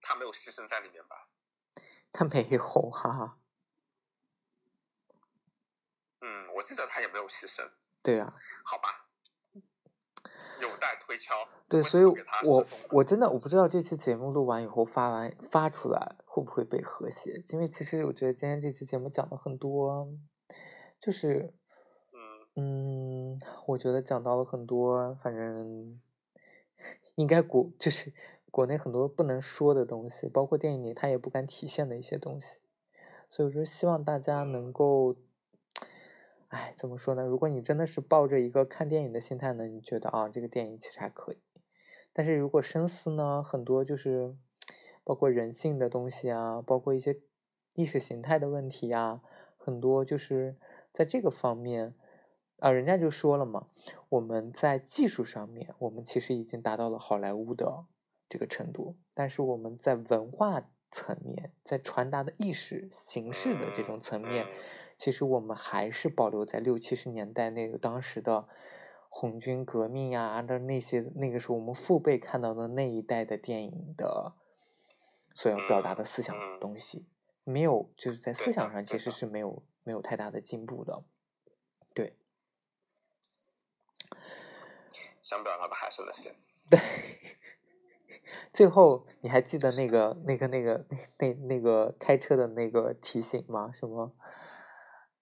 [0.00, 1.28] 他没有牺牲在里面吧？
[2.10, 3.36] 他没有哈，
[6.22, 7.70] 嗯，我记得他也没有牺牲，
[8.02, 8.26] 对啊，
[8.64, 9.01] 好吧，
[10.62, 11.34] 有待推敲。
[11.68, 20.08] 对，所以我我真的我不知道这期节目录完以后发完发出来会不会被和谐，因为其实我觉得今天这期节目讲了很多，
[21.00, 21.54] 就是
[22.56, 26.00] 嗯，嗯，我觉得讲到了很多，反正
[27.14, 28.12] 应该国就是
[28.50, 32.58] 国内很多不能说的东西，包括电影里他也不敢体现的一些东西，
[33.30, 35.16] 所以我就希望大家能够，
[36.52, 37.22] 哎，怎么说呢？
[37.22, 41.38] 如果你真的是抱着一个看电影的心态呢，你觉得啊，这个电影其实还可以，
[42.12, 44.36] 但是如果深思呢，很多就是
[45.02, 47.18] 包括人性的东西啊，包括一些
[47.72, 49.22] 意识形态的问题呀、
[49.56, 50.58] 很多就是
[50.92, 51.94] 在这个方面。
[52.58, 53.66] 啊，人家就说了嘛，
[54.10, 57.86] 我们在技术上面，我们其实已经达到了好莱坞的
[58.28, 64.46] 这个程度，但是我们在文化层面，在传达的意识形式的这种层面，
[65.02, 68.46] 其实我们还是保留在六七十年代那个当时的
[69.08, 74.32] 红军革命啊的那些那个时候我们父辈看到的那一代的电影的
[75.34, 77.04] 所要表达的思想嗯东西，
[77.42, 81.02] 没有就是在思想上其实是没有没有太大的进步的，
[81.92, 82.16] 对。
[85.20, 86.30] 想表达的还是那些。
[86.70, 86.78] 对，
[88.52, 93.72] 最后你还记得那个、那个、那个、那、那、那个开车的那个提醒吗？
[93.74, 94.14] 什么？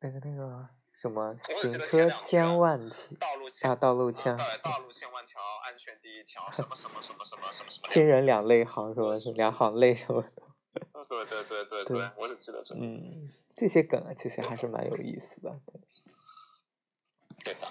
[0.00, 1.34] 那个、那个什么？
[1.36, 10.30] 行车千万条道路千啊，道路啊千对，道路千万条，安全第一条，什么什么什么什么什么什么 亲人两泪行什么是两行泪什么的。
[11.28, 12.80] 对对对对我只记得这个。
[12.80, 15.60] 嗯，这些梗啊，其实还是蛮有意思的。
[17.44, 17.66] 对 对的，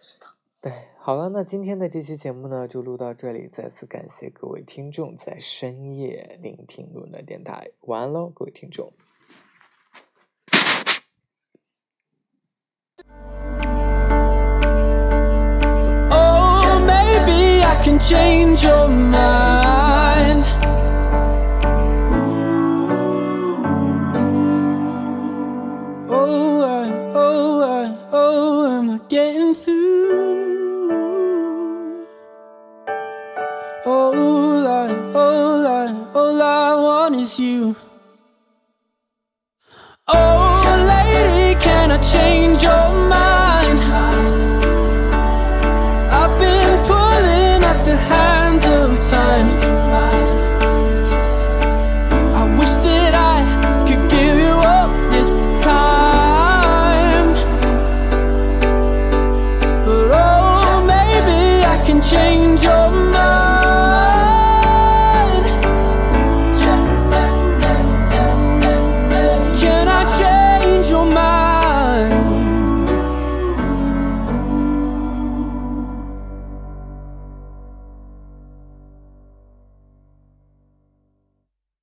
[0.00, 0.26] 是的。
[0.60, 3.48] 对，好了，那今天的这期节目呢，就录到这里。
[3.48, 7.70] 再次感谢各位听众在深夜聆听论的电台。
[7.80, 8.92] 晚安喽，各位听众。
[18.00, 19.49] Change your mind.